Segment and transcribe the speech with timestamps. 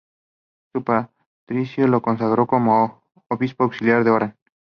[0.73, 4.35] San Patricio lo consagró como obispo auxiliar de Orán.